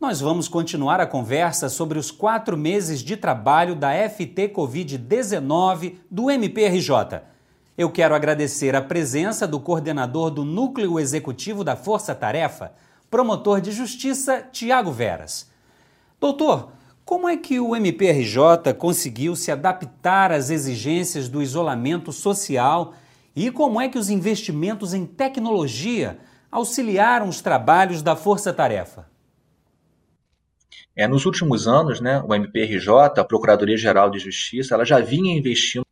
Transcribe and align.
nós 0.00 0.18
vamos 0.18 0.48
continuar 0.48 0.98
a 0.98 1.06
conversa 1.06 1.68
sobre 1.68 1.98
os 1.98 2.10
quatro 2.10 2.56
meses 2.56 3.00
de 3.00 3.18
trabalho 3.18 3.74
da 3.74 3.90
FT 4.08 4.48
Covid-19 4.48 5.96
do 6.10 6.30
MPRJ. 6.30 7.20
Eu 7.76 7.90
quero 7.90 8.14
agradecer 8.14 8.74
a 8.74 8.80
presença 8.80 9.46
do 9.46 9.60
coordenador 9.60 10.30
do 10.30 10.42
Núcleo 10.42 10.98
Executivo 10.98 11.62
da 11.62 11.76
Força 11.76 12.14
Tarefa, 12.14 12.72
promotor 13.10 13.60
de 13.60 13.72
justiça 13.72 14.42
Tiago 14.50 14.90
Veras. 14.90 15.50
Doutor, 16.18 16.70
como 17.04 17.28
é 17.28 17.36
que 17.36 17.60
o 17.60 17.76
MPRJ 17.76 18.72
conseguiu 18.78 19.36
se 19.36 19.52
adaptar 19.52 20.32
às 20.32 20.48
exigências 20.48 21.28
do 21.28 21.42
isolamento 21.42 22.10
social 22.10 22.94
e 23.36 23.50
como 23.50 23.78
é 23.78 23.86
que 23.86 23.98
os 23.98 24.08
investimentos 24.08 24.94
em 24.94 25.04
tecnologia 25.04 26.18
auxiliaram 26.50 27.28
os 27.28 27.42
trabalhos 27.42 28.00
da 28.00 28.16
Força 28.16 28.50
Tarefa? 28.50 29.09
É, 30.96 31.06
nos 31.06 31.24
últimos 31.24 31.68
anos, 31.68 32.00
né, 32.00 32.22
o 32.26 32.34
MPRJ, 32.34 33.20
a 33.20 33.24
Procuradoria-Geral 33.24 34.10
de 34.10 34.18
Justiça, 34.18 34.74
ela 34.74 34.84
já 34.84 34.98
vinha 34.98 35.36
investindo 35.36 35.84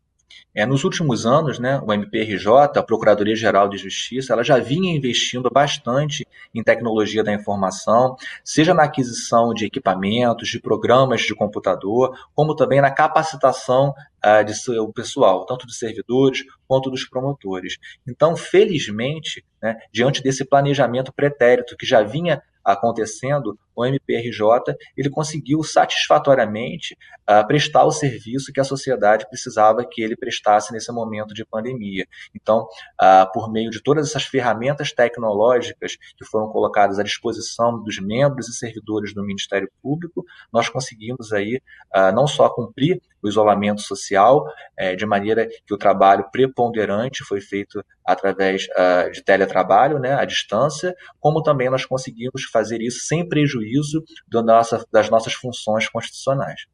é, 0.59 0.67
nos 0.67 0.83
últimos 0.83 1.25
anos, 1.25 1.61
né, 1.61 1.81
o 1.87 1.93
MPRJ, 1.93 2.79
a 2.79 2.83
Procuradoria-Geral 2.83 3.69
de 3.69 3.77
Justiça, 3.77 4.33
ela 4.33 4.43
já 4.43 4.59
vinha 4.59 4.93
investindo 4.93 5.49
bastante 5.49 6.27
em 6.53 6.65
tecnologia 6.65 7.23
da 7.23 7.33
informação, 7.33 8.17
seja 8.43 8.75
na 8.75 8.83
aquisição 8.83 9.55
de 9.55 9.67
equipamentos, 9.67 10.49
de 10.49 10.59
programas 10.59 11.21
de 11.21 11.33
computador, 11.33 12.13
como 12.35 12.57
também 12.57 12.81
na 12.81 12.91
capacitação 12.91 13.95
uh, 14.25 14.45
de 14.45 14.53
seu 14.53 14.93
pessoal, 14.93 15.47
tanto 15.47 15.65
de 15.65 15.77
servidores 15.77 16.43
quanto 16.67 16.91
dos 16.91 17.09
promotores. 17.09 17.77
Então, 18.05 18.35
felizmente, 18.35 19.45
né, 19.63 19.77
diante 19.93 20.23
desse 20.23 20.45
planejamento 20.45 21.13
pretérito 21.13 21.77
que 21.77 21.87
já 21.87 22.03
vinha 22.03 22.43
acontecendo, 22.65 23.59
o 23.79 23.87
MPRJ 23.87 24.75
ele 24.97 25.09
conseguiu 25.09 25.63
satisfatoriamente 25.63 26.97
uh, 27.31 27.47
prestar 27.47 27.85
o 27.85 27.93
serviço 27.93 28.53
que 28.53 28.61
a 28.61 28.65
sociedade 28.65 29.29
precisava 29.29 29.87
que 29.89 30.03
ele 30.03 30.17
prestasse 30.17 30.73
nesse 30.73 30.91
momento 30.91 31.33
de 31.33 31.45
pandemia. 31.45 32.05
Então, 32.35 32.67
uh, 33.01 33.33
por 33.33 33.53
meio 33.53 33.71
de 33.71 33.81
todas 33.81 34.09
essas 34.09 34.25
ferramentas 34.25 34.93
tecnológicas 34.93 35.97
que 36.17 36.25
foram 36.25 36.49
colocadas 36.49 36.99
à 36.99 37.05
disposição 37.05 37.81
dos 37.83 38.01
membros 38.01 38.49
e 38.49 38.55
servidores 38.55 39.15
do 39.15 39.25
Ministério 39.25 39.71
Público, 39.81 40.25
nós 40.53 40.69
conseguimos 40.69 41.33
aí 41.33 41.61
uh, 41.95 42.13
não 42.13 42.27
só 42.27 42.49
cumprir 42.49 43.01
o 43.21 43.29
isolamento 43.29 43.81
social, 43.81 44.45
eh, 44.79 44.95
de 44.95 45.05
maneira 45.05 45.49
que 45.67 45.75
o 45.75 45.77
trabalho 45.77 46.31
preponderante 46.31 47.25
foi 47.25 47.41
feito 47.41 47.85
através 48.07 48.69
de 49.13 49.25
teletrabalho, 49.25 49.99
né, 49.99 50.15
à 50.15 50.25
distância, 50.25 50.95
como 51.19 51.43
também 51.43 51.69
nós 51.69 51.85
conseguimos 51.85 52.45
fazer 52.45 52.81
isso 52.81 53.01
sem 53.07 53.29
prejuízo 53.29 53.68
prejuízo 53.69 54.05
nossa, 54.45 54.87
das 54.91 55.11
nossas 55.11 55.35
funções 55.35 55.89
constitucionais. 55.89 56.67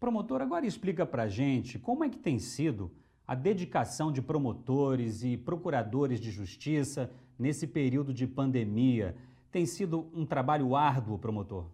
Promotor, 0.00 0.42
agora 0.42 0.66
explica 0.66 1.06
para 1.06 1.24
a 1.24 1.28
gente 1.28 1.78
como 1.78 2.04
é 2.04 2.08
que 2.08 2.18
tem 2.18 2.38
sido 2.38 2.90
a 3.26 3.34
dedicação 3.34 4.10
de 4.10 4.20
promotores 4.20 5.22
e 5.22 5.36
procuradores 5.36 6.20
de 6.20 6.30
justiça 6.30 7.10
nesse 7.38 7.66
período 7.66 8.12
de 8.12 8.26
pandemia. 8.26 9.14
Tem 9.50 9.64
sido 9.64 10.10
um 10.12 10.26
trabalho 10.26 10.74
árduo, 10.74 11.18
promotor? 11.18 11.66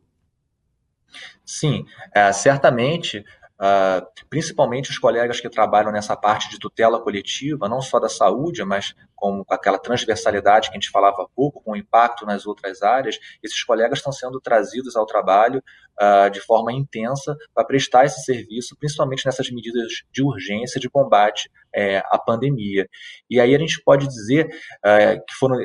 Sim, 1.45 1.87
é, 2.15 2.31
certamente 2.33 3.25
Uh, 3.61 4.07
principalmente 4.31 4.89
os 4.89 4.99
colegas 4.99 5.41
que 5.41 5.51
trabalham 5.51 5.91
nessa 5.91 6.17
parte 6.17 6.49
de 6.49 6.61
tutela 6.61 7.01
coletiva, 7.01 7.69
não 7.69 7.81
só 7.81 7.99
da 7.99 8.09
saúde, 8.09 8.65
mas 8.65 8.95
com 9.17 9.45
aquela 9.49 9.79
transversalidade 9.79 10.69
que 10.69 10.77
a 10.77 10.81
gente 10.81 10.91
falava 10.91 11.23
há 11.23 11.27
pouco, 11.35 11.61
com 11.61 11.75
impacto 11.75 12.25
nas 12.25 12.47
outras 12.47 12.83
áreas, 12.83 13.19
esses 13.43 13.65
colegas 13.65 13.99
estão 13.99 14.13
sendo 14.13 14.41
trazidos 14.41 14.95
ao 14.95 15.05
trabalho 15.05 15.61
uh, 16.01 16.31
de 16.31 16.41
forma 16.41 16.73
intensa 16.73 17.37
para 17.53 17.65
prestar 17.65 18.05
esse 18.05 18.23
serviço, 18.23 18.77
principalmente 18.77 19.27
nessas 19.27 19.51
medidas 19.51 20.05
de 20.13 20.23
urgência 20.23 20.81
de 20.81 20.89
combate 20.89 21.51
é, 21.75 21.99
à 21.99 22.19
pandemia. 22.19 22.89
E 23.29 23.41
aí 23.41 23.57
a 23.57 23.59
gente 23.59 23.83
pode 23.83 24.07
dizer 24.07 24.47
uh, 24.47 25.25
que 25.27 25.35
foram 25.35 25.59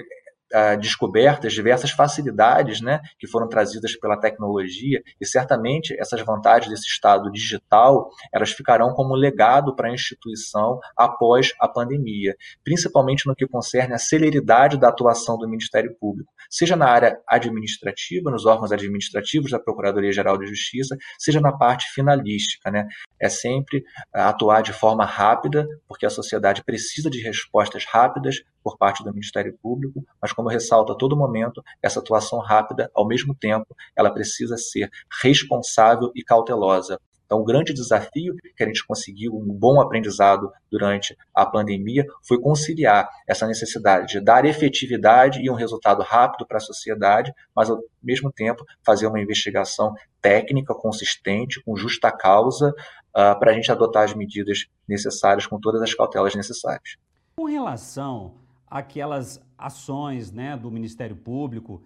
descobertas 0.80 1.54
diversas 1.54 1.92
facilidades 1.92 2.82
né, 2.82 3.00
que 3.18 3.28
foram 3.28 3.48
trazidas 3.48 3.96
pela 3.98 4.20
tecnologia 4.20 5.02
e 5.20 5.26
certamente 5.26 5.96
essas 6.00 6.22
vantagens 6.22 6.70
desse 6.70 6.88
estado 6.88 7.32
digital 7.32 8.10
elas 8.32 8.52
ficarão 8.52 8.94
como 8.94 9.16
legado 9.16 9.76
para 9.76 9.90
a 9.90 9.94
instituição 9.94 10.80
após 10.96 11.54
a 11.60 11.68
pandemia, 11.68 12.36
principalmente 12.64 13.28
no 13.28 13.36
que 13.36 13.48
concerne 13.48 13.94
a 13.94 13.98
celeridade 13.98 14.80
da 14.80 14.90
atuação 14.90 15.38
do 15.38 15.48
Ministério 15.48 15.96
Público, 16.00 16.32
seja 16.50 16.76
na 16.76 16.88
área 16.88 17.20
administrativa, 17.28 18.30
nos 18.30 18.46
órgãos 18.46 18.72
administrativos 18.72 19.52
da 19.52 19.60
Procuradoria-Geral 19.60 20.38
de 20.38 20.46
Justiça, 20.46 20.96
seja 21.18 21.42
na 21.42 21.52
parte 21.52 21.92
finalística. 21.94 22.70
Né? 22.70 22.88
É 23.20 23.30
sempre 23.30 23.84
atuar 24.14 24.62
de 24.62 24.74
forma 24.74 25.06
rápida, 25.06 25.68
porque 25.88 26.06
a 26.06 26.10
sociedade 26.10 26.64
precisa 26.64 27.10
de 27.10 27.22
respostas 27.22 27.86
rápidas 27.86 28.44
por 28.64 28.78
parte 28.78 29.04
do 29.04 29.12
Ministério 29.12 29.58
Público, 29.62 30.06
mas 30.22 30.32
como 30.32 30.50
ressalto 30.50 30.94
a 30.94 30.96
todo 30.96 31.18
momento, 31.18 31.64
essa 31.82 32.00
atuação 32.00 32.40
rápida, 32.40 32.90
ao 32.96 33.08
mesmo 33.08 33.36
tempo, 33.36 33.76
ela 33.96 34.12
precisa 34.12 34.58
ser 34.58 34.90
responsável 35.22 36.12
e 36.16 36.24
cautelosa. 36.24 37.00
Então, 37.34 37.42
o 37.42 37.46
grande 37.46 37.74
desafio 37.74 38.36
que 38.56 38.64
a 38.64 38.68
gente 38.68 38.86
conseguiu, 38.86 39.34
um 39.34 39.52
bom 39.52 39.82
aprendizado 39.82 40.52
durante 40.70 41.18
a 41.34 41.44
pandemia, 41.44 42.06
foi 42.22 42.40
conciliar 42.40 43.10
essa 43.28 43.48
necessidade 43.48 44.14
de 44.14 44.20
dar 44.20 44.46
efetividade 44.46 45.42
e 45.42 45.50
um 45.50 45.56
resultado 45.56 46.04
rápido 46.04 46.46
para 46.46 46.58
a 46.58 46.62
sociedade, 46.62 47.34
mas 47.56 47.72
ao 47.72 47.80
mesmo 48.04 48.32
tempo 48.32 48.64
fazer 48.86 49.08
uma 49.08 49.20
investigação 49.20 49.96
técnica, 50.22 50.76
consistente, 50.76 51.60
com 51.64 51.76
justa 51.76 52.12
causa, 52.12 52.70
uh, 52.70 53.40
para 53.40 53.50
a 53.50 53.54
gente 53.54 53.72
adotar 53.72 54.04
as 54.04 54.14
medidas 54.14 54.68
necessárias 54.88 55.48
com 55.48 55.60
todas 55.60 55.82
as 55.82 55.94
cautelas 55.94 56.36
necessárias. 56.36 56.98
Com 57.36 57.46
relação 57.46 58.36
aquelas 58.74 59.40
ações 59.56 60.32
né, 60.32 60.58
do 60.58 60.72
Ministério 60.72 61.16
Público 61.16 61.84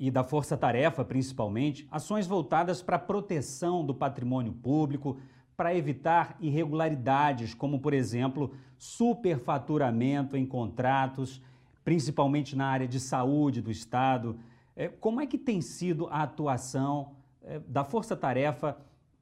e 0.00 0.10
da 0.10 0.24
Força 0.24 0.56
Tarefa, 0.56 1.04
principalmente, 1.04 1.86
ações 1.90 2.26
voltadas 2.26 2.80
para 2.80 2.96
a 2.96 2.98
proteção 2.98 3.84
do 3.84 3.94
patrimônio 3.94 4.50
público, 4.50 5.18
para 5.54 5.76
evitar 5.76 6.34
irregularidades, 6.40 7.52
como, 7.52 7.78
por 7.78 7.92
exemplo, 7.92 8.54
superfaturamento 8.78 10.34
em 10.34 10.46
contratos, 10.46 11.42
principalmente 11.84 12.56
na 12.56 12.68
área 12.68 12.88
de 12.88 12.98
saúde 12.98 13.60
do 13.60 13.70
Estado. 13.70 14.40
É, 14.74 14.88
como 14.88 15.20
é 15.20 15.26
que 15.26 15.36
tem 15.36 15.60
sido 15.60 16.06
a 16.06 16.22
atuação 16.22 17.12
é, 17.42 17.58
da 17.68 17.84
Força 17.84 18.16
Tarefa 18.16 18.78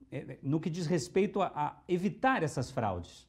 é, 0.08 0.38
no 0.40 0.60
que 0.60 0.70
diz 0.70 0.86
respeito 0.86 1.42
a 1.42 1.82
evitar 1.88 2.44
essas 2.44 2.70
fraudes? 2.70 3.26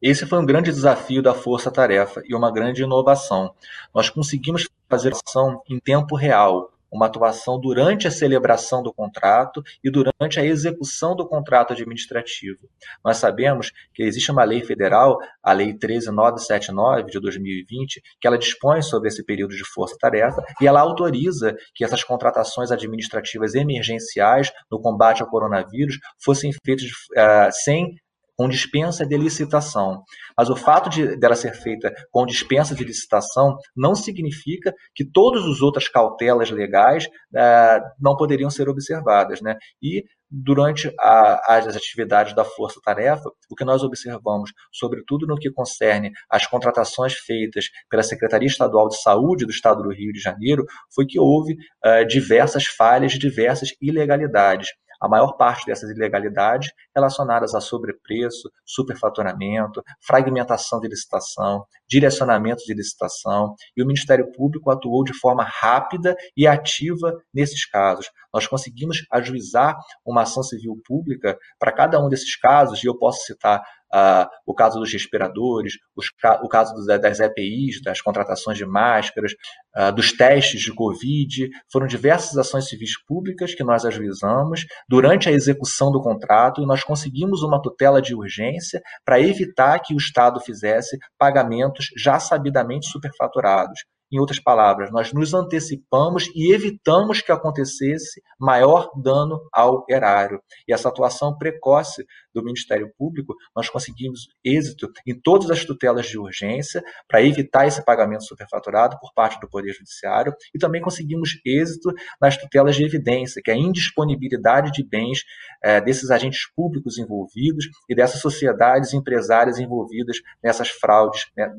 Esse 0.00 0.26
foi 0.26 0.38
um 0.38 0.46
grande 0.46 0.70
desafio 0.70 1.22
da 1.22 1.34
Força 1.34 1.70
Tarefa 1.70 2.22
e 2.24 2.34
uma 2.34 2.52
grande 2.52 2.82
inovação. 2.82 3.52
Nós 3.92 4.08
conseguimos 4.08 4.68
fazer 4.88 5.12
ação 5.12 5.60
em 5.68 5.78
tempo 5.80 6.14
real, 6.14 6.70
uma 6.90 7.06
atuação 7.06 7.60
durante 7.60 8.06
a 8.06 8.10
celebração 8.10 8.82
do 8.82 8.92
contrato 8.92 9.62
e 9.82 9.90
durante 9.90 10.40
a 10.40 10.44
execução 10.44 11.14
do 11.14 11.26
contrato 11.26 11.72
administrativo. 11.72 12.68
Nós 13.04 13.18
sabemos 13.18 13.72
que 13.92 14.02
existe 14.02 14.30
uma 14.30 14.44
lei 14.44 14.62
federal, 14.62 15.18
a 15.42 15.52
Lei 15.52 15.74
13979 15.74 17.10
de 17.10 17.20
2020, 17.20 18.02
que 18.20 18.26
ela 18.26 18.38
dispõe 18.38 18.82
sobre 18.82 19.08
esse 19.08 19.24
período 19.24 19.54
de 19.54 19.64
força-tarefa 19.64 20.42
e 20.60 20.66
ela 20.66 20.80
autoriza 20.80 21.54
que 21.74 21.84
essas 21.84 22.02
contratações 22.02 22.70
administrativas 22.70 23.54
emergenciais 23.54 24.50
no 24.70 24.80
combate 24.80 25.22
ao 25.22 25.28
coronavírus 25.28 25.98
fossem 26.18 26.52
feitas 26.64 26.88
uh, 26.88 27.50
sem 27.50 27.96
com 28.38 28.48
dispensa 28.48 29.04
de 29.04 29.16
licitação. 29.16 30.04
Mas 30.36 30.48
o 30.48 30.54
fato 30.54 30.88
de 30.88 31.16
dela 31.16 31.34
ser 31.34 31.54
feita 31.54 31.92
com 32.12 32.24
dispensa 32.24 32.72
de 32.72 32.84
licitação 32.84 33.56
não 33.76 33.96
significa 33.96 34.72
que 34.94 35.04
todas 35.04 35.44
as 35.44 35.60
outras 35.60 35.88
cautelas 35.88 36.48
legais 36.50 37.06
uh, 37.06 37.80
não 38.00 38.16
poderiam 38.16 38.48
ser 38.48 38.68
observadas. 38.68 39.40
Né? 39.40 39.56
E 39.82 40.04
durante 40.30 40.92
a, 41.00 41.56
as 41.56 41.74
atividades 41.74 42.32
da 42.32 42.44
Força 42.44 42.80
Tarefa, 42.84 43.28
o 43.50 43.56
que 43.56 43.64
nós 43.64 43.82
observamos, 43.82 44.52
sobretudo 44.72 45.26
no 45.26 45.36
que 45.36 45.50
concerne 45.50 46.12
às 46.30 46.46
contratações 46.46 47.14
feitas 47.14 47.66
pela 47.90 48.04
Secretaria 48.04 48.46
Estadual 48.46 48.88
de 48.88 49.02
Saúde 49.02 49.46
do 49.46 49.50
Estado 49.50 49.82
do 49.82 49.92
Rio 49.92 50.12
de 50.12 50.20
Janeiro, 50.20 50.64
foi 50.94 51.06
que 51.06 51.18
houve 51.18 51.54
uh, 51.54 52.06
diversas 52.06 52.66
falhas, 52.66 53.14
diversas 53.14 53.70
ilegalidades 53.82 54.68
a 55.00 55.08
maior 55.08 55.32
parte 55.36 55.66
dessas 55.66 55.90
ilegalidades 55.90 56.70
relacionadas 56.94 57.54
a 57.54 57.60
sobrepreço, 57.60 58.50
superfaturamento, 58.64 59.82
fragmentação 60.00 60.80
de 60.80 60.88
licitação, 60.88 61.64
direcionamento 61.88 62.64
de 62.64 62.74
licitação, 62.74 63.54
e 63.76 63.82
o 63.82 63.86
Ministério 63.86 64.30
Público 64.32 64.70
atuou 64.70 65.04
de 65.04 65.14
forma 65.14 65.44
rápida 65.44 66.16
e 66.36 66.46
ativa 66.46 67.12
nesses 67.32 67.64
casos. 67.64 68.10
Nós 68.32 68.46
conseguimos 68.46 68.98
ajuizar 69.10 69.76
uma 70.04 70.22
ação 70.22 70.42
civil 70.42 70.80
pública 70.84 71.38
para 71.58 71.72
cada 71.72 72.04
um 72.04 72.08
desses 72.08 72.36
casos, 72.36 72.82
e 72.82 72.86
eu 72.86 72.98
posso 72.98 73.24
citar 73.24 73.62
uh, 73.94 74.28
o 74.46 74.54
caso 74.54 74.78
dos 74.78 74.92
respiradores, 74.92 75.74
os, 75.96 76.06
o 76.42 76.48
caso 76.48 76.74
dos, 76.74 76.86
das 76.86 77.20
EPIs, 77.20 77.82
das 77.82 78.00
contratações 78.00 78.56
de 78.56 78.66
máscaras, 78.66 79.32
uh, 79.76 79.92
dos 79.92 80.12
testes 80.12 80.60
de 80.60 80.72
Covid. 80.74 81.48
Foram 81.70 81.86
diversas 81.86 82.36
ações 82.36 82.68
civis 82.68 82.92
públicas 83.04 83.54
que 83.54 83.64
nós 83.64 83.84
ajuizamos 83.84 84.66
durante 84.88 85.28
a 85.28 85.32
execução 85.32 85.90
do 85.90 86.02
contrato 86.02 86.62
e 86.62 86.66
nós 86.66 86.82
conseguimos 86.82 87.42
uma 87.42 87.60
tutela 87.60 88.00
de 88.00 88.14
urgência 88.14 88.80
para 89.04 89.20
evitar 89.20 89.78
que 89.80 89.94
o 89.94 89.98
Estado 89.98 90.40
fizesse 90.40 90.98
pagamentos 91.18 91.86
já 91.96 92.18
sabidamente 92.18 92.88
superfaturados. 92.88 93.80
Em 94.10 94.18
outras 94.18 94.40
palavras, 94.40 94.90
nós 94.90 95.12
nos 95.12 95.34
antecipamos 95.34 96.28
e 96.34 96.52
evitamos 96.52 97.20
que 97.20 97.30
acontecesse 97.30 98.22
maior 98.38 98.90
dano 98.96 99.38
ao 99.52 99.84
erário. 99.88 100.40
E 100.66 100.72
essa 100.72 100.88
atuação 100.88 101.36
precoce 101.36 102.06
do 102.34 102.42
Ministério 102.42 102.90
Público, 102.96 103.34
nós 103.54 103.68
conseguimos 103.68 104.28
êxito 104.42 104.90
em 105.06 105.18
todas 105.18 105.50
as 105.50 105.64
tutelas 105.64 106.06
de 106.06 106.18
urgência 106.18 106.82
para 107.06 107.22
evitar 107.22 107.66
esse 107.66 107.84
pagamento 107.84 108.24
superfaturado 108.24 108.98
por 108.98 109.12
parte 109.12 109.38
do 109.40 109.48
Poder 109.48 109.72
Judiciário 109.72 110.32
e 110.54 110.58
também 110.58 110.80
conseguimos 110.80 111.38
êxito 111.44 111.92
nas 112.20 112.36
tutelas 112.36 112.76
de 112.76 112.84
evidência, 112.84 113.42
que 113.44 113.50
é 113.50 113.54
a 113.54 113.58
indisponibilidade 113.58 114.70
de 114.72 114.82
bens 114.82 115.24
é, 115.62 115.80
desses 115.80 116.10
agentes 116.10 116.50
públicos 116.54 116.96
envolvidos 116.96 117.68
e 117.88 117.94
dessas 117.94 118.20
sociedades 118.20 118.94
empresárias 118.94 119.58
envolvidas 119.58 120.18
nessas 120.42 120.68
fraudes, 120.68 121.26
né, 121.36 121.52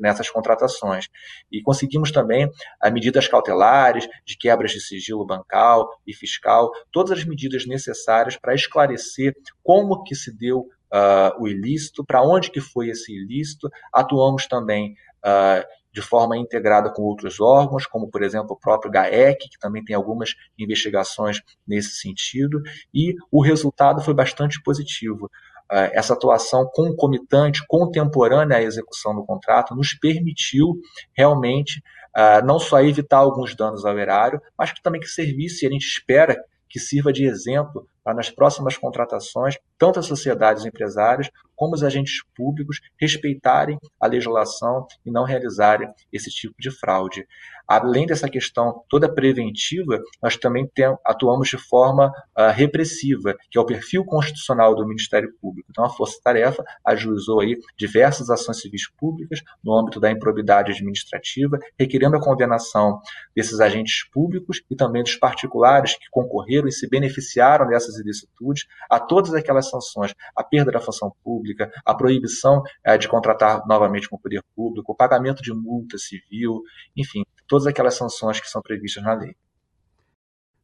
nessas 0.00 0.30
contratações. 0.30 1.06
E 1.50 1.62
conseguimos 1.62 1.95
também 2.04 2.50
as 2.80 2.92
medidas 2.92 3.28
cautelares 3.28 4.06
de 4.24 4.36
quebras 4.36 4.72
de 4.72 4.80
sigilo 4.80 5.26
bancal 5.26 5.88
e 6.06 6.14
fiscal, 6.14 6.70
todas 6.90 7.18
as 7.18 7.24
medidas 7.24 7.66
necessárias 7.66 8.36
para 8.36 8.54
esclarecer 8.54 9.34
como 9.62 10.02
que 10.02 10.14
se 10.14 10.36
deu 10.36 10.60
uh, 10.60 11.40
o 11.42 11.48
ilícito, 11.48 12.04
para 12.04 12.22
onde 12.22 12.50
que 12.50 12.60
foi 12.60 12.88
esse 12.88 13.12
ilícito. 13.12 13.68
Atuamos 13.92 14.46
também 14.46 14.94
uh, 15.24 15.66
de 15.92 16.02
forma 16.02 16.36
integrada 16.36 16.92
com 16.92 17.02
outros 17.02 17.40
órgãos, 17.40 17.86
como, 17.86 18.10
por 18.10 18.22
exemplo, 18.22 18.52
o 18.52 18.60
próprio 18.60 18.90
GAEC, 18.90 19.48
que 19.48 19.58
também 19.58 19.82
tem 19.82 19.96
algumas 19.96 20.34
investigações 20.58 21.40
nesse 21.66 21.94
sentido, 21.94 22.60
e 22.92 23.14
o 23.30 23.42
resultado 23.42 24.02
foi 24.02 24.12
bastante 24.12 24.62
positivo. 24.62 25.30
Uh, 25.70 25.90
essa 25.92 26.12
atuação 26.12 26.64
concomitante, 26.72 27.66
contemporânea 27.66 28.58
à 28.58 28.62
execução 28.62 29.14
do 29.14 29.24
contrato, 29.24 29.74
nos 29.74 29.94
permitiu 29.94 30.80
realmente 31.12 31.82
uh, 32.16 32.44
não 32.46 32.58
só 32.58 32.80
evitar 32.80 33.18
alguns 33.18 33.54
danos 33.56 33.84
ao 33.84 33.98
erário, 33.98 34.40
mas 34.56 34.72
que 34.72 34.80
também 34.80 35.00
que 35.00 35.08
servisse, 35.08 35.64
e 35.64 35.68
a 35.68 35.70
gente 35.70 35.86
espera 35.86 36.36
que 36.68 36.78
sirva 36.78 37.12
de 37.12 37.24
exemplo 37.24 37.88
nas 38.14 38.30
próximas 38.30 38.76
contratações, 38.76 39.58
tanto 39.78 39.98
as 39.98 40.06
sociedades 40.06 40.64
empresárias 40.64 41.30
como 41.56 41.74
os 41.74 41.82
agentes 41.82 42.22
públicos 42.34 42.80
respeitarem 43.00 43.78
a 43.98 44.06
legislação 44.06 44.86
e 45.04 45.10
não 45.10 45.24
realizarem 45.24 45.88
esse 46.12 46.30
tipo 46.30 46.54
de 46.58 46.70
fraude. 46.70 47.26
Além 47.66 48.06
dessa 48.06 48.28
questão 48.28 48.84
toda 48.88 49.12
preventiva, 49.12 50.00
nós 50.22 50.36
também 50.36 50.70
tem, 50.72 50.86
atuamos 51.04 51.48
de 51.48 51.58
forma 51.58 52.12
uh, 52.38 52.52
repressiva, 52.52 53.34
que 53.50 53.58
é 53.58 53.60
o 53.60 53.66
perfil 53.66 54.04
constitucional 54.04 54.74
do 54.76 54.86
Ministério 54.86 55.32
Público. 55.40 55.68
Então, 55.70 55.84
a 55.84 55.88
Força 55.88 56.20
Tarefa 56.22 56.62
ajuizou 56.84 57.40
aí 57.40 57.58
diversas 57.76 58.30
ações 58.30 58.60
civis 58.60 58.88
públicas 58.88 59.42
no 59.64 59.76
âmbito 59.76 59.98
da 59.98 60.10
improbidade 60.10 60.70
administrativa, 60.70 61.58
requerendo 61.76 62.16
a 62.16 62.20
condenação 62.20 63.00
desses 63.34 63.58
agentes 63.58 64.08
públicos 64.10 64.62
e 64.70 64.76
também 64.76 65.02
dos 65.02 65.16
particulares 65.16 65.94
que 65.94 66.06
concorreram 66.10 66.68
e 66.68 66.72
se 66.72 66.88
beneficiaram 66.88 67.66
dessas 67.66 67.95
ilicitudes, 67.98 68.66
a 68.90 68.98
todas 68.98 69.34
aquelas 69.34 69.70
sanções, 69.70 70.14
a 70.34 70.42
perda 70.42 70.72
da 70.72 70.80
função 70.80 71.12
pública, 71.22 71.70
a 71.84 71.94
proibição 71.94 72.62
uh, 72.86 72.98
de 72.98 73.08
contratar 73.08 73.66
novamente 73.66 74.08
com 74.08 74.16
o 74.16 74.20
poder 74.20 74.42
público, 74.54 74.92
o 74.92 74.96
pagamento 74.96 75.42
de 75.42 75.52
multa 75.52 75.98
civil, 75.98 76.62
enfim, 76.96 77.24
todas 77.46 77.66
aquelas 77.66 77.94
sanções 77.94 78.40
que 78.40 78.48
são 78.48 78.62
previstas 78.62 79.02
na 79.02 79.14
lei. 79.14 79.34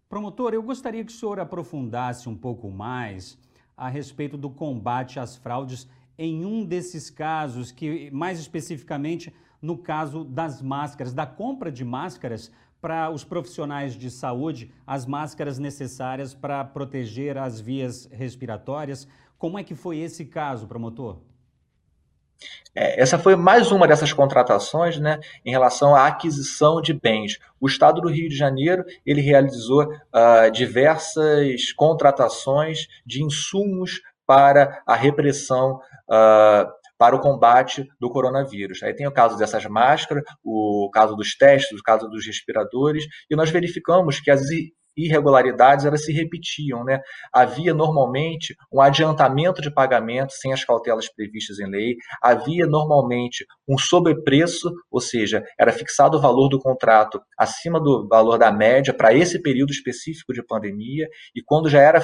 Promotor, 0.09 0.53
eu 0.53 0.63
gostaria 0.63 1.05
que 1.05 1.13
o 1.13 1.15
senhor 1.15 1.41
aprofundasse 1.41 2.29
um 2.29 2.37
pouco 2.37 2.71
mais 2.71 3.39
a 3.77 3.89
respeito 3.89 4.37
do 4.37 4.51
combate 4.51 5.19
às 5.19 5.37
fraudes 5.37 5.89
em 6.19 6.45
um 6.45 6.65
desses 6.65 7.09
casos, 7.09 7.73
que 7.73 8.11
mais 8.11 8.39
especificamente 8.39 9.35
no 9.61 9.79
caso 9.79 10.25
das 10.25 10.61
máscaras, 10.61 11.15
da 11.15 11.25
compra 11.25 11.71
de 11.71 11.85
máscaras 11.85 12.53
para 12.83 13.09
os 13.11 13.23
profissionais 13.23 13.95
de 13.95 14.11
saúde, 14.11 14.73
as 14.85 15.07
máscaras 15.07 15.57
necessárias 15.57 16.35
para 16.35 16.65
proteger 16.65 17.39
as 17.39 17.61
vias 17.61 18.09
respiratórias. 18.11 19.07
Como 19.39 19.57
é 19.57 19.63
que 19.63 19.77
foi 19.77 19.99
esse 19.99 20.25
caso, 20.25 20.67
promotor? 20.67 21.21
É, 22.75 23.01
essa 23.01 23.21
foi 23.21 23.37
mais 23.37 23.71
uma 23.71 23.87
dessas 23.87 24.13
contratações 24.13 24.99
né, 24.99 25.21
em 25.45 25.53
relação 25.53 25.95
à 25.95 26.09
aquisição 26.09 26.83
de 26.83 26.93
bens. 26.93 27.39
O 27.61 27.69
Estado 27.69 28.01
do 28.01 28.09
Rio 28.09 28.29
de 28.29 28.37
Janeiro 28.37 28.85
ele 29.07 29.21
realizou 29.21 29.85
uh, 29.85 30.51
diversas 30.53 31.73
contratações 31.73 32.89
de 33.07 33.23
insumos 33.23 34.01
para 34.27 34.83
a 34.85 34.97
repressão, 34.97 35.81
uh, 36.09 36.82
para 37.03 37.17
o 37.17 37.21
combate 37.21 37.85
do 37.99 38.09
coronavírus. 38.09 38.81
Aí 38.85 38.95
tem 38.95 39.09
o 39.09 39.13
caso 39.13 39.37
dessas 39.37 39.67
máscaras, 39.67 40.23
o 40.45 40.89
caso 40.95 41.17
dos 41.17 41.37
testes, 41.37 41.77
o 41.77 41.83
caso 41.83 42.09
dos 42.09 42.25
respiradores, 42.25 43.05
e 43.29 43.35
nós 43.35 43.51
verificamos 43.51 44.21
que 44.21 44.31
as 44.31 44.41
irregularidades 44.97 45.85
elas 45.85 46.05
se 46.05 46.13
repetiam. 46.13 46.85
Né? 46.85 47.01
Havia 47.35 47.75
normalmente 47.75 48.55
um 48.73 48.81
adiantamento 48.81 49.61
de 49.61 49.69
pagamento 49.69 50.33
sem 50.33 50.53
as 50.53 50.65
cautelas 50.65 51.13
previstas 51.13 51.59
em 51.59 51.69
lei, 51.69 51.97
havia 52.23 52.69
normalmente 52.69 53.45
um 53.69 53.77
sobrepreço, 53.77 54.73
ou 54.89 55.01
seja, 55.01 55.43
era 55.59 55.73
fixado 55.73 56.19
o 56.19 56.21
valor 56.21 56.49
do 56.49 56.61
contrato 56.61 57.21
acima 57.37 57.81
do 57.81 58.07
valor 58.07 58.39
da 58.39 58.53
média 58.53 58.95
para 58.95 59.13
esse 59.13 59.43
período 59.43 59.73
específico 59.73 60.33
de 60.33 60.47
pandemia, 60.47 61.09
e 61.35 61.43
quando 61.43 61.69
já 61.69 61.81
era 61.81 62.01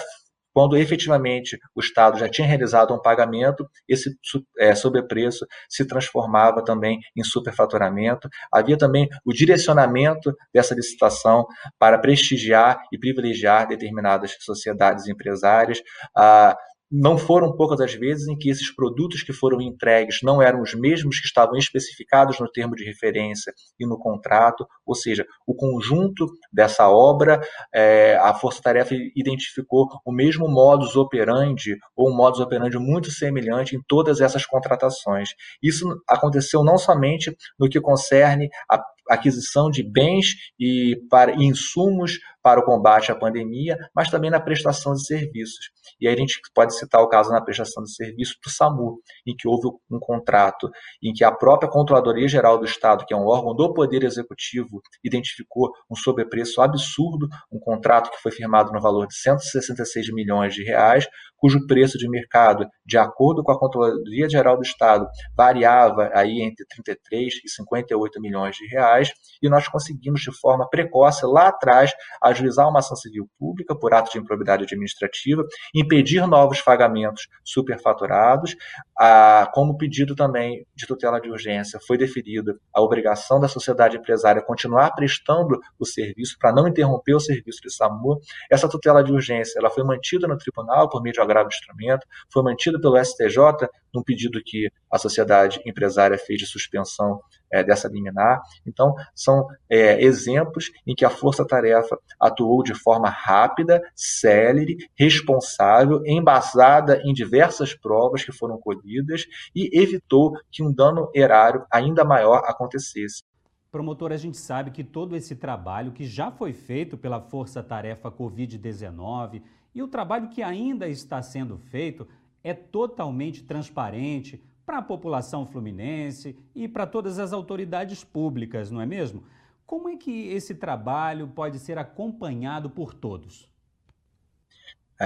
quando 0.59 0.77
efetivamente 0.77 1.57
o 1.73 1.79
Estado 1.79 2.19
já 2.19 2.29
tinha 2.29 2.45
realizado 2.45 2.93
um 2.93 3.01
pagamento, 3.01 3.65
esse 3.89 4.11
é, 4.59 4.75
sobrepreço 4.75 5.47
se 5.69 5.87
transformava 5.87 6.65
também 6.65 6.99
em 7.17 7.23
superfaturamento. 7.23 8.29
Havia 8.53 8.77
também 8.77 9.09
o 9.25 9.33
direcionamento 9.33 10.35
dessa 10.53 10.75
licitação 10.75 11.47
para 11.79 11.97
prestigiar 11.97 12.77
e 12.93 12.99
privilegiar 12.99 13.69
determinadas 13.69 14.35
sociedades 14.41 15.07
empresárias. 15.07 15.81
Ah, 16.17 16.57
não 16.91 17.19
foram 17.19 17.55
poucas 17.55 17.81
as 17.81 17.95
vezes 17.95 18.29
em 18.29 18.37
que 18.37 18.49
esses 18.49 18.75
produtos 18.75 19.23
que 19.23 19.33
foram 19.33 19.61
entregues 19.61 20.19
não 20.23 20.41
eram 20.41 20.63
os 20.63 20.75
mesmos 20.75 21.21
que 21.21 21.27
estavam 21.27 21.57
especificados 21.57 22.41
no 22.41 22.51
termo 22.51 22.75
de 22.75 22.85
referência 22.85 23.53
e 23.79 23.87
no 23.87 23.99
contrato, 23.99 24.67
ou 24.87 24.95
seja, 24.95 25.27
o 25.47 25.55
conjunto 25.55 26.27
dessa 26.53 26.89
obra, 26.89 27.41
é, 27.75 28.17
a 28.17 28.33
Força 28.35 28.63
Tarefa 28.63 28.95
identificou 29.15 29.87
o 30.05 30.13
mesmo 30.13 30.49
modus 30.49 30.97
operandi 30.97 31.77
ou 31.95 32.11
um 32.11 32.17
modus 32.17 32.41
operandi 32.41 32.79
muito 32.79 33.11
semelhante 33.11 33.77
em 33.77 33.83
todas 33.87 34.21
essas 34.21 34.47
contratações. 34.47 35.31
Isso 35.63 35.87
aconteceu 36.09 36.65
não 36.65 36.79
somente 36.79 37.37
no 37.59 37.69
que 37.69 37.81
concerne 37.81 38.49
a 38.71 38.83
aquisição 39.09 39.71
de 39.71 39.83
bens 39.83 40.35
e 40.61 40.97
para 41.09 41.35
insumos 41.35 42.19
para 42.43 42.61
o 42.61 42.65
combate 42.65 43.11
à 43.11 43.15
pandemia, 43.15 43.77
mas 43.95 44.11
também 44.11 44.31
na 44.31 44.41
prestação 44.41 44.95
de 44.95 45.05
serviços. 45.07 45.71
E 46.01 46.07
aí 46.07 46.15
a 46.15 46.17
gente 46.17 46.41
pode 46.55 46.77
citar 46.77 47.01
o 47.03 47.09
caso 47.09 47.31
na 47.31 47.41
prestação 47.41 47.83
de 47.83 47.95
serviço 47.95 48.37
do 48.43 48.51
SAMU, 48.51 49.01
em 49.27 49.35
que 49.37 49.49
houve 49.49 49.69
um 49.91 49.99
contrato 49.99 50.71
em 51.03 51.13
que 51.13 51.25
a 51.25 51.33
própria 51.33 51.71
Controladoria 51.71 52.29
Geral 52.29 52.59
do 52.59 52.65
Estado, 52.65 53.05
que 53.07 53.13
é 53.13 53.17
um 53.17 53.27
órgão 53.27 53.55
do 53.55 53.73
Poder 53.75 54.05
Executivo, 54.05 54.81
identificou 55.05 55.71
um 55.91 55.97
sobrepreço 55.97 56.61
absurdo, 56.61 57.29
um 57.53 57.59
contrato 57.59 58.11
que 58.11 58.23
foi 58.23 58.33
firmado 58.33 58.73
no 58.73 58.81
valor 58.81 59.07
de 59.07 59.15
166 59.17 60.13
milhões 60.13 60.55
de 60.55 60.63
reais, 60.63 61.07
cujo 61.37 61.67
preço 61.67 61.97
de 61.97 62.09
mercado, 62.09 62.67
de 62.85 62.99
acordo 62.99 63.43
com 63.43 63.53
a 63.53 63.59
Controladoria 63.59 64.29
Geral 64.29 64.57
do 64.57 64.63
Estado, 64.63 65.07
variava 65.37 66.11
aí 66.13 66.43
entre 66.43 66.67
33 66.67 67.35
e 67.45 67.49
58 67.49 68.21
milhões 68.21 68.57
de 68.57 68.67
reais, 68.67 69.13
e 69.43 69.49
nós 69.49 69.69
conseguimos 69.69 70.21
de 70.21 70.33
forma 70.33 70.69
precoce 70.69 71.25
lá 71.25 71.49
atrás 71.49 71.93
ajuizar 72.29 72.69
uma 72.69 72.79
ação 72.79 72.97
civil 72.97 73.29
pública 73.39 73.75
por 73.75 73.93
ato 73.95 74.11
de 74.13 74.19
improbidade 74.19 74.65
administrativa, 74.65 75.45
impedir 75.75 76.27
novos 76.27 76.61
pagamentos 76.61 77.29
superfaturados, 77.45 78.57
a, 78.99 79.51
como 79.53 79.77
pedido 79.77 80.15
também 80.15 80.67
de 80.75 80.87
tutela 80.87 81.21
de 81.21 81.31
urgência 81.31 81.79
foi 81.87 81.97
deferida 81.97 82.57
a 82.73 82.81
obrigação 82.81 83.41
da 83.41 83.49
sociedade 83.49 83.97
empresária 83.97 84.43
continuar 84.43 84.91
prestando 84.95 85.59
o 85.79 85.87
serviço 85.87 86.37
para 86.39 86.53
não 86.53 86.69
interromper 86.69 87.15
o 87.15 87.21
serviço 87.21 87.61
de 87.63 87.73
SAMU. 87.73 88.21
Essa 88.51 88.69
tutela 88.69 89.03
de 89.03 89.13
urgência 89.13 89.59
ela 89.59 89.71
foi 89.71 89.85
mantida 89.85 90.27
no 90.27 90.37
tribunal 90.37 90.89
por 90.89 91.03
meio 91.03 91.13
de 91.13 91.21
agravo 91.21 91.49
de 91.49 91.55
instrumento, 91.55 92.07
foi 92.33 92.43
mantida 92.43 92.81
pelo 92.81 93.03
STJ 93.03 93.69
num 93.95 94.03
pedido 94.03 94.41
que 94.45 94.71
a 94.91 94.99
sociedade 94.99 95.61
empresária 95.65 96.19
fez 96.19 96.41
de 96.41 96.47
suspensão 96.47 97.21
é, 97.51 97.63
dessa 97.63 97.89
liminar. 97.89 98.41
Então, 98.67 98.95
são 99.15 99.47
é, 99.69 100.03
exemplos 100.03 100.71
em 100.87 100.95
que 100.95 101.05
a 101.05 101.11
força-tarefa 101.11 101.99
atuou 102.21 102.63
de 102.63 102.75
forma 102.75 103.09
rápida, 103.09 103.83
célere, 103.95 104.77
responsável, 104.97 106.03
embasada 106.07 107.01
em 107.05 107.13
diversas 107.13 107.75
provas 107.75 108.25
que 108.25 108.33
foram 108.33 108.59
colhidas 108.59 109.25
e 109.55 109.71
evitou 109.79 110.33
que 110.51 110.63
um 110.63 110.73
dano 110.73 111.11
erário 111.15 111.65
ainda 111.71 112.05
maior 112.05 112.43
acontecesse. 112.47 113.23
Promotor, 113.71 114.13
a 114.13 114.17
gente 114.17 114.39
sabe 114.39 114.71
que 114.71 114.83
todo 114.83 115.15
esse 115.15 115.37
trabalho 115.37 115.93
que 115.93 116.07
já 116.07 116.31
foi 116.31 116.55
feito 116.55 116.97
pela 116.97 117.21
Força 117.21 117.63
Tarefa 117.63 118.11
Covid-19 118.11 119.43
e 119.75 119.83
o 119.83 119.89
trabalho 119.89 120.31
que 120.31 120.43
ainda 120.43 120.89
está 120.89 121.21
sendo 121.21 121.59
feito 121.59 122.09
é 122.43 122.55
totalmente 122.55 123.45
transparente 123.45 124.43
para 124.69 124.77
a 124.77 124.83
população 124.83 125.47
fluminense 125.47 126.37
e 126.55 126.69
para 126.69 126.87
todas 126.87 127.19
as 127.19 127.33
autoridades 127.33 128.05
públicas, 128.05 128.71
não 128.71 128.83
é 128.83 128.85
mesmo? 128.85 129.25
Como 129.65 129.89
é 129.89 129.97
que 129.97 130.29
esse 130.29 130.55
trabalho 130.55 131.27
pode 131.29 131.59
ser 131.59 131.79
acompanhado 131.79 132.69
por 132.69 132.93
todos? 132.93 133.49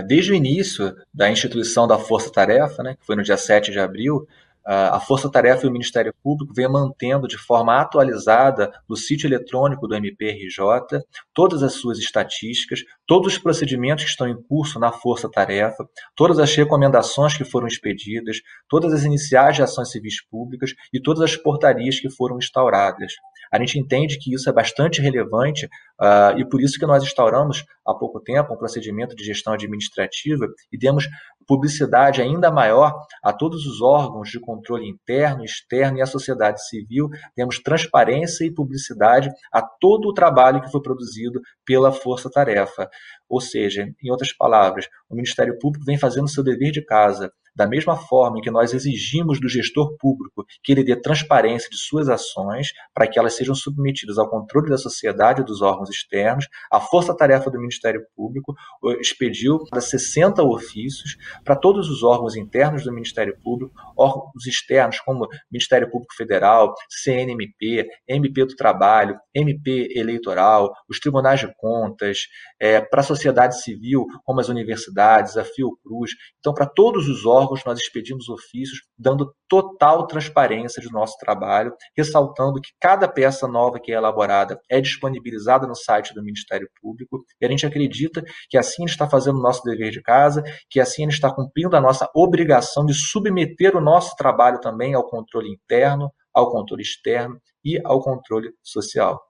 Desde 0.04 0.33
o 0.33 0.35
início 0.35 0.97
da 1.14 1.31
instituição 1.31 1.87
da 1.87 1.97
Força 1.97 2.28
Tarefa, 2.33 2.83
né, 2.83 2.97
que 2.97 3.07
foi 3.07 3.14
no 3.14 3.23
dia 3.23 3.37
7 3.37 3.71
de 3.71 3.78
abril, 3.78 4.26
a 4.64 5.00
Força 5.00 5.31
Tarefa 5.31 5.66
e 5.66 5.69
o 5.69 5.73
Ministério 5.73 6.14
Público 6.23 6.54
vem 6.54 6.69
mantendo 6.69 7.26
de 7.26 7.37
forma 7.37 7.81
atualizada 7.81 8.71
no 8.88 8.97
sítio 8.97 9.26
eletrônico 9.26 9.88
do 9.88 9.95
MPRJ 9.95 11.00
todas 11.35 11.62
as 11.62 11.75
suas 11.75 11.99
estatísticas, 11.99 12.81
todos 13.07 13.33
os 13.33 13.38
procedimentos 13.38 14.04
que 14.04 14.11
estão 14.11 14.28
em 14.28 14.40
curso 14.42 14.78
na 14.78 14.92
Força 14.92 15.28
Tarefa, 15.31 15.85
todas 16.14 16.38
as 16.38 16.54
recomendações 16.54 17.37
que 17.37 17.45
foram 17.45 17.66
expedidas, 17.66 18.38
todas 18.69 18.92
as 18.92 19.04
iniciais 19.04 19.57
de 19.57 19.62
ações 19.62 19.90
civis 19.90 20.25
públicas 20.26 20.73
e 20.92 21.00
todas 21.00 21.23
as 21.23 21.37
portarias 21.37 21.99
que 21.99 22.11
foram 22.11 22.38
instauradas. 22.38 23.12
A 23.52 23.59
gente 23.59 23.78
entende 23.78 24.19
que 24.19 24.35
isso 24.35 24.49
é 24.49 24.52
bastante 24.52 25.02
relevante 25.02 25.66
uh, 26.00 26.38
e 26.38 26.49
por 26.49 26.62
isso 26.62 26.78
que 26.78 26.87
nós 26.87 27.02
instauramos 27.02 27.64
há 27.87 27.92
pouco 27.92 28.19
tempo 28.19 28.54
um 28.54 28.57
procedimento 28.57 29.14
de 29.14 29.25
gestão 29.25 29.52
administrativa 29.52 30.47
e 30.73 30.78
demos 30.78 31.07
publicidade 31.47 32.21
ainda 32.21 32.51
maior 32.51 32.95
a 33.23 33.33
todos 33.33 33.67
os 33.67 33.81
órgãos 33.81 34.29
de 34.31 34.41
controle 34.41 34.89
interno, 34.89 35.45
externo 35.45 35.99
e 35.99 36.03
a 36.03 36.07
sociedade 36.07 36.67
civil. 36.67 37.09
Temos 37.35 37.59
transparência 37.59 38.45
e 38.45 38.53
publicidade 38.53 39.31
a 39.53 39.63
todo 39.63 40.09
o 40.09 40.15
trabalho 40.15 40.61
que 40.61 40.71
foi 40.71 40.83
produzido 40.83 41.41
pela 41.65 41.93
Força 41.93 42.31
Tarefa. 42.31 42.89
Ou 43.29 43.41
seja, 43.41 43.89
em 44.03 44.11
outras 44.11 44.33
palavras, 44.33 44.87
o 45.09 45.15
Ministério 45.15 45.59
Público 45.59 45.85
vem 45.85 45.99
fazendo 45.99 46.29
seu 46.29 46.43
dever 46.43 46.71
de 46.71 46.85
casa 46.85 47.33
da 47.54 47.66
mesma 47.66 47.97
forma 47.97 48.40
que 48.40 48.50
nós 48.50 48.73
exigimos 48.73 49.40
do 49.40 49.49
gestor 49.49 49.97
público 49.99 50.44
que 50.62 50.73
ele 50.73 50.85
dê 50.85 50.97
transparência 50.97 51.68
de 51.68 51.76
suas 51.76 52.09
ações 52.09 52.68
para 52.94 53.06
que 53.06 53.18
elas 53.18 53.35
sejam 53.35 53.54
submetidas 53.54 54.18
ao 54.18 54.28
controle 54.28 54.71
da 54.71 54.78
sociedade 54.78 55.42
e 55.42 55.44
dos 55.44 55.62
órgãos 55.62 55.90
externos, 55.90 56.47
a 56.71 56.80
força-tarefa 56.80 57.50
do 57.50 57.59
Ministério 57.59 58.02
Público 58.16 58.54
expediu 59.00 59.61
60 59.78 60.42
ofícios 60.42 61.16
para 61.44 61.56
todos 61.56 61.88
os 61.88 62.02
órgãos 62.02 62.37
internos 62.37 62.85
do 62.85 62.92
Ministério 62.92 63.37
Público, 63.42 63.75
órgãos 63.97 64.47
externos 64.47 65.00
como 65.00 65.28
Ministério 65.50 65.90
Público 65.90 66.14
Federal, 66.14 66.75
CNMP, 66.88 67.87
MP 68.09 68.44
do 68.44 68.56
Trabalho, 68.56 69.18
MP 69.35 69.92
Eleitoral, 69.94 70.73
os 70.88 70.99
tribunais 70.99 71.40
de 71.40 71.52
contas, 71.56 72.18
é, 72.61 72.80
para 72.80 73.00
a 73.00 73.04
sociedade 73.04 73.61
civil, 73.61 74.06
como 74.25 74.40
as 74.40 74.49
universidades, 74.49 75.37
a 75.37 75.44
Fiocruz. 75.44 76.12
Então, 76.38 76.54
para 76.54 76.66
todos 76.66 77.09
os 77.09 77.26
órgãos, 77.26 77.42
órgãos 77.43 77.65
nós 77.65 77.79
expedimos 77.79 78.29
ofícios 78.29 78.81
dando 78.97 79.35
total 79.49 80.07
transparência 80.07 80.83
do 80.83 80.91
nosso 80.91 81.17
trabalho, 81.19 81.75
ressaltando 81.97 82.61
que 82.61 82.71
cada 82.81 83.09
peça 83.09 83.49
nova 83.49 83.81
que 83.81 83.93
é 83.93 83.97
elaborada 83.97 84.61
é 84.71 84.81
disponibilizada 84.81 85.67
no 85.67 85.75
site 85.75 86.15
do 86.15 86.23
Ministério 86.23 86.69
Público 86.81 87.25
e 87.41 87.47
a 87.47 87.49
gente 87.49 87.67
acredita 87.67 88.23
que 88.49 88.57
assim 88.57 88.83
a 88.83 88.87
gente 88.87 88.95
está 88.95 89.09
fazendo 89.09 89.39
o 89.39 89.43
nosso 89.43 89.63
dever 89.63 89.91
de 89.91 90.01
casa, 90.03 90.43
que 90.71 90.81
assim 90.81 91.03
a 91.03 91.07
gente 91.07 91.15
está 91.15 91.35
cumprindo 91.35 91.77
a 91.77 91.81
nossa 91.81 92.09
obrigação 92.15 92.85
de 92.87 92.95
submeter 92.95 93.77
o 93.77 93.81
nosso 93.81 94.15
trabalho 94.17 94.61
também 94.61 94.95
ao 94.95 95.07
controle 95.09 95.51
interno, 95.51 96.11
ao 96.33 96.51
controle 96.51 96.83
externo 96.83 97.39
e 97.65 97.81
ao 97.85 98.01
controle 98.01 98.51
social. 98.63 99.21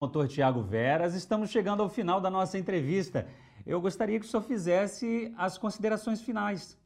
Doutor 0.00 0.28
Tiago 0.28 0.62
Veras, 0.62 1.14
estamos 1.14 1.50
chegando 1.50 1.82
ao 1.82 1.88
final 1.88 2.20
da 2.20 2.30
nossa 2.30 2.58
entrevista. 2.58 3.26
Eu 3.66 3.80
gostaria 3.80 4.18
que 4.18 4.24
o 4.24 4.28
senhor 4.28 4.42
fizesse 4.42 5.32
as 5.36 5.58
considerações 5.58 6.22
finais. 6.22 6.79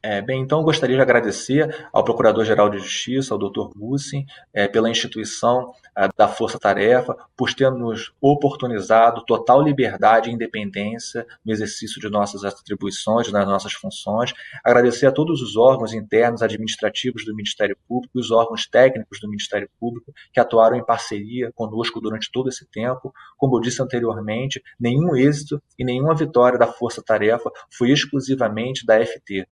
É, 0.00 0.22
bem, 0.22 0.40
então 0.40 0.62
gostaria 0.62 0.94
de 0.94 1.02
agradecer 1.02 1.88
ao 1.92 2.04
Procurador-Geral 2.04 2.70
de 2.70 2.78
Justiça, 2.78 3.34
ao 3.34 3.38
Dr. 3.38 3.68
Bussin, 3.74 4.24
é, 4.54 4.68
pela 4.68 4.88
instituição 4.88 5.72
é, 5.96 6.08
da 6.16 6.28
Força 6.28 6.56
Tarefa, 6.56 7.16
por 7.36 7.52
ter 7.52 7.68
nos 7.72 8.12
oportunizado 8.20 9.24
total 9.24 9.60
liberdade 9.60 10.30
e 10.30 10.32
independência 10.32 11.26
no 11.44 11.52
exercício 11.52 12.00
de 12.00 12.08
nossas 12.08 12.44
atribuições, 12.44 13.32
das 13.32 13.44
nossas 13.44 13.72
funções. 13.72 14.32
Agradecer 14.62 15.06
a 15.06 15.12
todos 15.12 15.42
os 15.42 15.56
órgãos 15.56 15.92
internos 15.92 16.42
administrativos 16.42 17.24
do 17.24 17.34
Ministério 17.34 17.76
Público 17.88 18.16
e 18.16 18.20
os 18.20 18.30
órgãos 18.30 18.68
técnicos 18.68 19.18
do 19.20 19.28
Ministério 19.28 19.68
Público 19.80 20.14
que 20.32 20.38
atuaram 20.38 20.76
em 20.76 20.84
parceria 20.84 21.50
conosco 21.56 22.00
durante 22.00 22.30
todo 22.30 22.48
esse 22.48 22.64
tempo. 22.66 23.12
Como 23.36 23.56
eu 23.56 23.60
disse 23.60 23.82
anteriormente, 23.82 24.62
nenhum 24.78 25.16
êxito 25.16 25.60
e 25.76 25.84
nenhuma 25.84 26.14
vitória 26.14 26.56
da 26.56 26.68
Força 26.68 27.02
Tarefa 27.02 27.50
foi 27.68 27.90
exclusivamente 27.90 28.86
da 28.86 29.04
FT 29.04 29.44